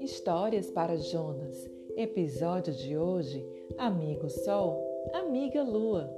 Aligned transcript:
Histórias 0.00 0.70
para 0.70 0.96
Jonas. 0.96 1.70
Episódio 1.96 2.74
de 2.74 2.98
hoje: 2.98 3.46
Amigo 3.78 4.28
Sol, 4.28 4.84
Amiga 5.14 5.62
Lua. 5.62 6.12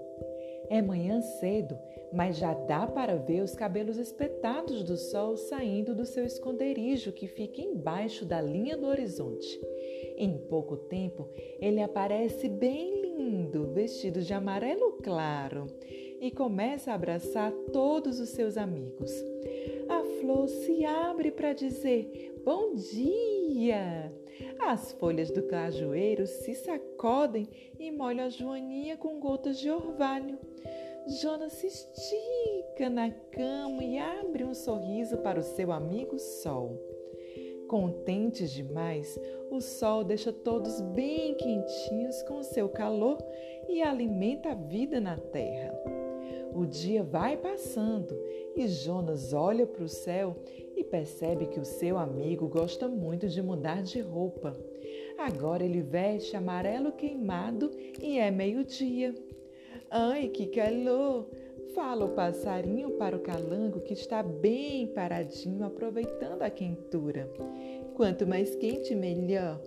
É 0.68 0.82
manhã 0.82 1.20
cedo, 1.20 1.78
mas 2.12 2.36
já 2.38 2.54
dá 2.54 2.86
para 2.86 3.16
ver 3.16 3.42
os 3.42 3.54
cabelos 3.54 3.96
espetados 3.98 4.82
do 4.82 4.96
sol 4.96 5.36
saindo 5.36 5.94
do 5.94 6.04
seu 6.04 6.24
esconderijo 6.24 7.12
que 7.12 7.26
fica 7.26 7.60
embaixo 7.60 8.24
da 8.24 8.40
linha 8.40 8.76
do 8.76 8.86
horizonte. 8.86 9.60
Em 10.16 10.36
pouco 10.36 10.76
tempo, 10.76 11.28
ele 11.60 11.80
aparece 11.80 12.48
bem 12.48 13.00
lindo, 13.00 13.72
vestido 13.72 14.20
de 14.22 14.34
amarelo 14.34 14.98
claro, 15.02 15.66
e 16.20 16.30
começa 16.30 16.90
a 16.90 16.94
abraçar 16.94 17.52
todos 17.72 18.20
os 18.20 18.30
seus 18.30 18.56
amigos. 18.56 19.10
A 19.88 20.02
flor 20.20 20.48
se 20.48 20.84
abre 20.84 21.30
para 21.30 21.52
dizer: 21.52 22.34
Bom 22.44 22.74
dia! 22.74 24.12
As 24.58 24.92
folhas 24.92 25.30
do 25.30 25.42
cajueiro 25.44 26.26
se 26.26 26.54
sacodem 26.54 27.48
e 27.78 27.90
molham 27.90 28.26
a 28.26 28.28
joaninha 28.28 28.96
com 28.96 29.18
gotas 29.18 29.58
de 29.58 29.70
orvalho. 29.70 30.38
Jonas 31.22 31.52
se 31.54 31.66
estica 31.66 32.90
na 32.90 33.10
cama 33.10 33.82
e 33.82 33.98
abre 33.98 34.44
um 34.44 34.54
sorriso 34.54 35.16
para 35.18 35.40
o 35.40 35.42
seu 35.42 35.72
amigo 35.72 36.18
Sol. 36.18 36.78
Contentes 37.66 38.50
demais, 38.50 39.18
o 39.50 39.60
sol 39.60 40.02
deixa 40.02 40.32
todos 40.32 40.80
bem 40.80 41.34
quentinhos 41.34 42.22
com 42.22 42.42
seu 42.42 42.68
calor 42.68 43.18
e 43.68 43.82
alimenta 43.82 44.52
a 44.52 44.54
vida 44.54 44.98
na 44.98 45.18
terra. 45.18 45.97
O 46.54 46.66
dia 46.66 47.02
vai 47.02 47.36
passando 47.36 48.16
e 48.56 48.66
Jonas 48.66 49.32
olha 49.32 49.66
para 49.66 49.84
o 49.84 49.88
céu 49.88 50.36
e 50.76 50.82
percebe 50.82 51.46
que 51.46 51.60
o 51.60 51.64
seu 51.64 51.98
amigo 51.98 52.48
gosta 52.48 52.88
muito 52.88 53.28
de 53.28 53.42
mudar 53.42 53.82
de 53.82 54.00
roupa. 54.00 54.56
Agora 55.18 55.64
ele 55.64 55.82
veste 55.82 56.36
amarelo 56.36 56.92
queimado 56.92 57.70
e 58.00 58.18
é 58.18 58.30
meio-dia. 58.30 59.14
Ai, 59.90 60.28
que 60.28 60.46
calor! 60.46 61.28
Fala 61.74 62.06
o 62.06 62.14
passarinho 62.14 62.92
para 62.92 63.16
o 63.16 63.20
calango 63.20 63.80
que 63.80 63.92
está 63.92 64.22
bem 64.22 64.86
paradinho, 64.88 65.64
aproveitando 65.64 66.42
a 66.42 66.50
quentura. 66.50 67.30
Quanto 67.94 68.26
mais 68.26 68.54
quente, 68.56 68.94
melhor. 68.94 69.60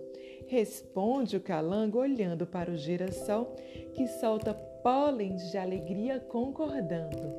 Responde 0.52 1.34
o 1.34 1.40
calango 1.40 1.98
olhando 1.98 2.46
para 2.46 2.70
o 2.70 2.76
girassol 2.76 3.56
que 3.94 4.06
solta 4.06 4.52
pólen 4.52 5.34
de 5.36 5.56
alegria 5.56 6.20
concordando. 6.20 7.34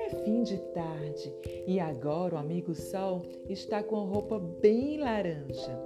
É 0.00 0.08
fim 0.24 0.42
de 0.42 0.58
tarde 0.74 1.32
e 1.64 1.78
agora 1.78 2.34
o 2.34 2.38
amigo 2.38 2.74
Sol 2.74 3.22
está 3.48 3.84
com 3.84 4.00
roupa 4.00 4.36
bem 4.36 4.98
laranja. 4.98 5.80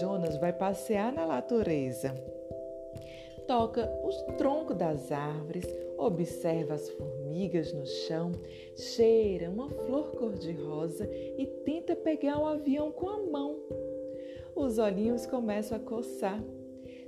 Jonas 0.00 0.36
vai 0.38 0.52
passear 0.52 1.12
na 1.12 1.28
natureza. 1.28 2.12
Toca 3.46 3.88
os 4.04 4.20
troncos 4.36 4.76
das 4.76 5.12
árvores, 5.12 5.64
observa 5.96 6.74
as 6.74 6.90
formigas 6.90 7.72
no 7.72 7.86
chão, 7.86 8.32
cheira 8.74 9.48
uma 9.48 9.68
flor 9.68 10.10
cor-de-rosa 10.16 11.08
e 11.38 11.46
tenta 11.64 11.94
pegar 11.94 12.40
um 12.40 12.48
avião 12.48 12.90
com 12.90 13.08
a 13.08 13.18
mão. 13.18 13.81
Os 14.54 14.78
olhinhos 14.78 15.26
começam 15.26 15.76
a 15.76 15.80
coçar. 15.80 16.42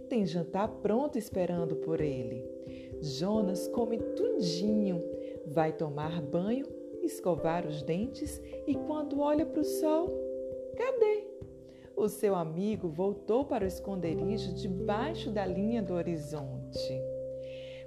Tem 0.09 0.27
jantar 0.27 0.69
pronto 0.69 1.19
esperando 1.19 1.77
por 1.77 2.01
ele. 2.01 2.43
Jonas 3.01 3.69
come 3.69 3.99
tudinho, 3.99 5.03
vai 5.47 5.73
tomar 5.73 6.21
banho, 6.23 6.67
escovar 7.03 7.67
os 7.67 7.83
dentes 7.83 8.41
e 8.67 8.75
quando 8.75 9.21
olha 9.21 9.45
para 9.45 9.61
o 9.61 9.65
sol, 9.65 10.09
cadê? 10.77 11.27
O 11.97 12.09
seu 12.09 12.35
amigo 12.35 12.89
voltou 12.89 13.45
para 13.45 13.65
o 13.65 13.69
esconderijo 13.69 14.53
debaixo 14.55 15.31
da 15.31 15.47
linha 15.47 15.83
do 15.83 15.95
horizonte, 15.95 17.01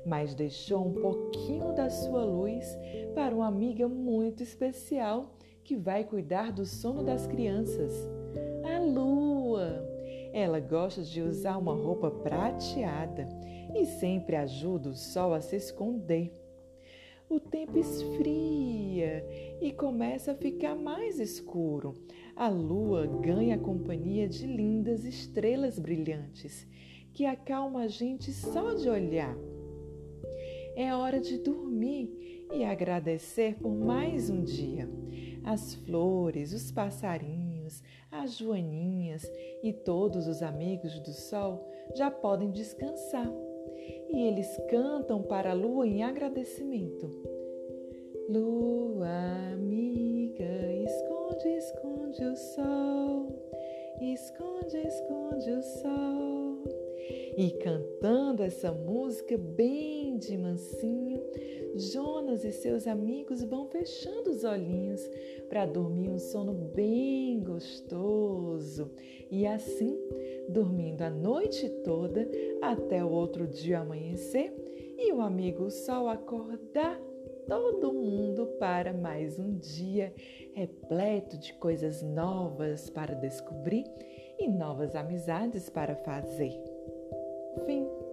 mas 0.06 0.34
deixou 0.34 0.86
um 0.86 0.94
pouquinho 0.94 1.74
da 1.74 1.90
sua 1.90 2.24
luz 2.24 2.66
para 3.14 3.36
uma 3.36 3.48
amiga 3.48 3.88
muito 3.88 4.42
especial 4.44 5.36
que 5.64 5.76
vai 5.76 6.06
cuidar 6.06 6.54
do 6.54 6.66
sono 6.66 7.04
das 7.04 7.28
crianças. 7.28 8.17
Ela 10.40 10.60
gosta 10.60 11.02
de 11.02 11.20
usar 11.20 11.58
uma 11.58 11.74
roupa 11.74 12.12
prateada 12.12 13.28
e 13.76 13.88
sempre 13.88 14.36
ajuda 14.36 14.90
o 14.90 14.96
sol 14.96 15.34
a 15.34 15.42
se 15.42 15.56
esconder. 15.56 16.32
O 17.28 17.40
tempo 17.40 17.76
esfria 17.76 19.26
e 19.60 19.72
começa 19.72 20.34
a 20.34 20.36
ficar 20.36 20.76
mais 20.76 21.20
escuro. 21.20 21.96
A 22.36 22.50
lua 22.50 23.08
ganha 23.08 23.56
a 23.56 23.58
companhia 23.58 24.30
de 24.30 24.46
lindas 24.46 25.06
estrelas 25.06 25.80
brilhantes 25.80 26.68
que 27.16 27.26
acalma 27.26 27.82
a 27.82 27.88
gente 27.88 28.32
só 28.32 28.76
de 28.76 28.88
olhar. 28.88 29.36
É 30.76 30.94
hora 30.94 31.20
de 31.20 31.40
dormir 31.40 32.46
e 32.54 32.64
agradecer 32.64 33.56
por 33.56 33.74
mais 33.74 34.30
um 34.30 34.44
dia. 34.44 34.88
As 35.44 35.74
flores, 35.74 36.54
os 36.54 36.72
passarinhos, 36.72 37.47
as 38.12 38.38
joaninhas 38.38 39.24
e 39.64 39.74
todos 39.74 40.28
os 40.28 40.42
amigos 40.42 41.00
do 41.00 41.12
sol 41.12 41.68
já 41.96 42.10
podem 42.10 42.52
descansar 42.52 43.32
e 44.10 44.28
eles 44.28 44.58
cantam 44.70 45.22
para 45.22 45.52
a 45.52 45.54
lua 45.54 45.88
em 45.88 46.04
agradecimento. 46.04 47.10
Lua 48.30 49.08
amiga, 49.54 50.44
esconde, 50.84 51.48
esconde 51.50 52.24
o 52.26 52.36
sol, 52.36 53.28
esconde, 54.02 54.78
esconde 54.78 55.52
o 55.52 55.62
sol. 55.62 56.87
E 57.38 57.52
cantando 57.62 58.44
essa 58.44 58.72
música 58.72 59.38
bem 59.38 60.18
de 60.18 60.38
mansinho, 60.38 61.22
Jonas 61.76 62.44
e 62.44 62.52
seus 62.52 62.88
amigos 62.88 63.44
vão 63.44 63.68
fechando 63.68 64.32
os 64.32 64.44
olhinhos 64.44 65.02
para 65.48 65.66
dormir 65.66 66.10
um 66.10 66.18
sono 66.18 66.54
bem 66.54 67.40
gostoso 67.42 68.92
e 69.30 69.46
assim 69.46 70.00
dormindo 70.50 71.04
a 71.04 71.10
noite 71.10 71.70
toda 71.84 72.28
até 72.62 73.04
o 73.04 73.12
outro 73.12 73.46
dia 73.48 73.80
amanhecer 73.80 74.54
e 74.98 75.12
o 75.14 75.22
amigo 75.22 75.70
Sol 75.70 76.08
acordar 76.08 77.00
todo 77.48 77.94
mundo 77.94 78.48
para 78.60 78.92
mais 78.92 79.40
um 79.40 79.58
dia 79.58 80.14
repleto 80.54 81.38
de 81.38 81.54
coisas 81.54 82.02
novas 82.02 82.90
para 82.90 83.14
descobrir 83.14 83.86
e 84.40 84.48
novas 84.48 84.96
amizades 84.96 85.70
para 85.70 85.96
fazer. 85.96 86.77
Fim. 87.66 88.07